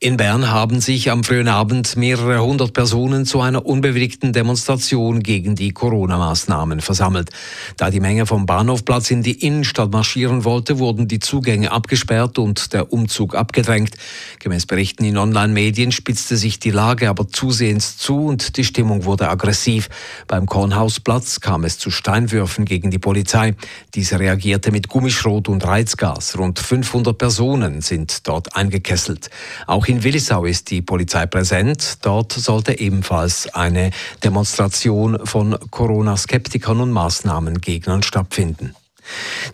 [0.00, 5.56] In Bern haben sich am frühen Abend mehrere hundert Personen zu einer unbewegten Demonstration gegen
[5.56, 7.30] die Corona-Maßnahmen versammelt.
[7.76, 12.72] Da die Menge vom Bahnhofplatz in die Innenstadt marschieren wollte, wurden die Zugänge abgesperrt und
[12.74, 13.96] der Umzug abgedrängt.
[14.38, 19.28] Gemäß Berichten in Online-Medien spitzte sich die Lage aber zusehends zu und die Stimmung wurde
[19.28, 19.88] aggressiv.
[20.28, 23.56] Beim Kornhausplatz kam es zu Steinwürfen gegen die Polizei.
[23.96, 26.38] Diese reagierte mit Gummischrot und Reizgas.
[26.38, 29.28] Rund 500 Personen sind dort eingekesselt.
[29.66, 31.98] Auch in Willisau ist die Polizei präsent.
[32.02, 33.90] Dort sollte ebenfalls eine
[34.22, 38.74] Demonstration von Corona-Skeptikern und Maßnahmengegnern stattfinden.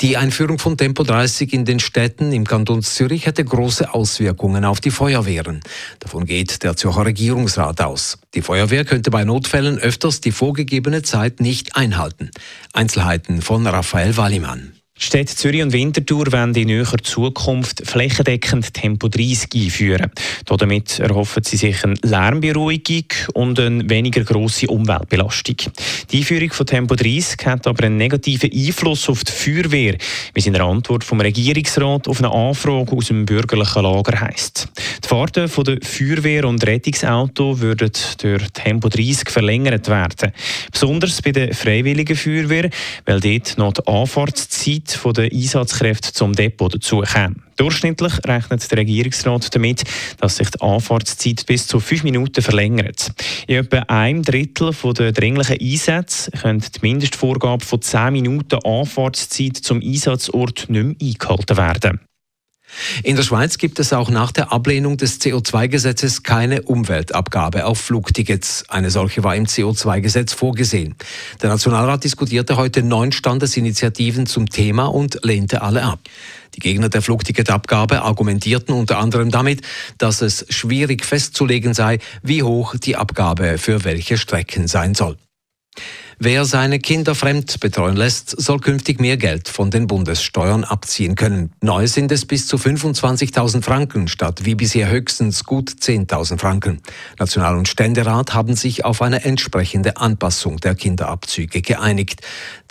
[0.00, 4.80] Die Einführung von Tempo 30 in den Städten im Kanton Zürich hätte große Auswirkungen auf
[4.80, 5.60] die Feuerwehren.
[5.98, 8.18] Davon geht der Zürcher Regierungsrat aus.
[8.34, 12.30] Die Feuerwehr könnte bei Notfällen öfters die vorgegebene Zeit nicht einhalten.
[12.72, 14.72] Einzelheiten von Raphael Wallimann.
[15.04, 20.12] Städte Zürich und Winterthur wollen in näher Zukunft flächendeckend Tempo 30 einführen.
[20.46, 25.56] Damit erhoffen sie sich eine Lärmberuhigung und eine weniger grosse Umweltbelastung.
[26.12, 29.94] Die Einführung von Tempo 30 hat aber einen negativen Einfluss auf die Feuerwehr,
[30.34, 34.68] wie es in der Antwort vom Regierungsrat auf eine Anfrage aus dem bürgerlichen Lager heisst.
[35.02, 40.32] Die Fahrten von der Feuerwehr und Rettungsauto würden durch Tempo 30 verlängert werden.
[40.70, 42.70] Besonders bei der Freiwilligen Feuerwehr,
[43.04, 47.42] weil dort noch die Anfahrtszeit der Einsatzkräfte zum Depot dazukommen.
[47.56, 49.84] Durchschnittlich rechnet der Regierungsrat damit,
[50.18, 53.12] dass sich die Anfahrtszeit bis zu fünf Minuten verlängert.
[53.46, 59.80] In etwa einem Drittel der dringlichen Einsätze könnte die Mindestvorgabe von zehn Minuten Anfahrtszeit zum
[59.80, 62.00] Einsatzort nicht mehr eingehalten werden.
[63.02, 68.64] In der Schweiz gibt es auch nach der Ablehnung des CO2-Gesetzes keine Umweltabgabe auf Flugtickets.
[68.68, 70.94] Eine solche war im CO2-Gesetz vorgesehen.
[71.42, 76.00] Der Nationalrat diskutierte heute neun Standesinitiativen zum Thema und lehnte alle ab.
[76.54, 79.62] Die Gegner der Flugticketabgabe argumentierten unter anderem damit,
[79.98, 85.16] dass es schwierig festzulegen sei, wie hoch die Abgabe für welche Strecken sein soll.
[86.18, 91.52] Wer seine Kinder fremd betreuen lässt, soll künftig mehr Geld von den Bundessteuern abziehen können.
[91.60, 96.80] Neu sind es bis zu 25.000 Franken statt wie bisher höchstens gut 10.000 Franken.
[97.18, 102.20] National- und Ständerat haben sich auf eine entsprechende Anpassung der Kinderabzüge geeinigt.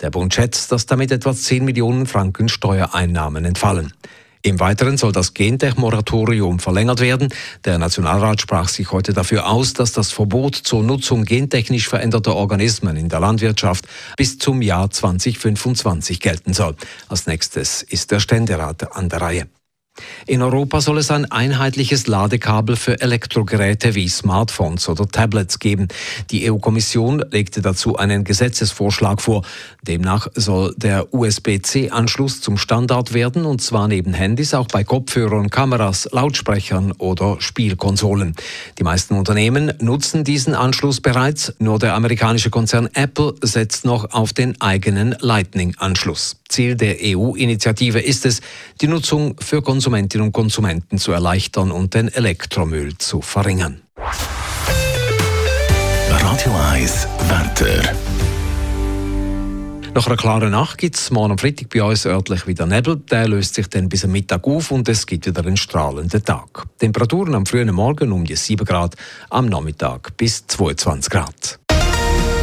[0.00, 3.92] Der Bund schätzt, dass damit etwa 10 Millionen Franken Steuereinnahmen entfallen.
[4.44, 7.28] Im Weiteren soll das Gentech-Moratorium verlängert werden.
[7.64, 12.96] Der Nationalrat sprach sich heute dafür aus, dass das Verbot zur Nutzung gentechnisch veränderter Organismen
[12.96, 13.86] in der Landwirtschaft
[14.16, 16.74] bis zum Jahr 2025 gelten soll.
[17.08, 19.46] Als nächstes ist der Ständerat an der Reihe.
[20.26, 25.88] In Europa soll es ein einheitliches Ladekabel für Elektrogeräte wie Smartphones oder Tablets geben.
[26.30, 29.42] Die EU-Kommission legte dazu einen Gesetzesvorschlag vor.
[29.82, 36.08] Demnach soll der USB-C-Anschluss zum Standard werden und zwar neben Handys auch bei Kopfhörern, Kameras,
[36.12, 38.34] Lautsprechern oder Spielkonsolen.
[38.78, 44.32] Die meisten Unternehmen nutzen diesen Anschluss bereits, nur der amerikanische Konzern Apple setzt noch auf
[44.32, 46.36] den eigenen Lightning-Anschluss.
[46.48, 48.40] Ziel der EU-Initiative ist es,
[48.80, 53.82] die Nutzung für Konsumentinnen und Konsumenten zu erleichtern und den Elektromüll zu verringern.
[56.08, 57.82] Radio 1 Wetter.
[59.92, 62.94] Nach einer klaren Nacht gibt es morgen am Freitag bei uns örtlich wieder Nebel.
[63.10, 66.62] Der löst sich dann bis am Mittag auf und es gibt wieder einen strahlenden Tag.
[66.78, 68.94] Temperaturen am frühen Morgen um die 7 Grad,
[69.30, 71.58] am Nachmittag bis 22 Grad.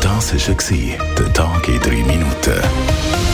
[0.00, 3.33] Das war der Tag in 3 Minuten.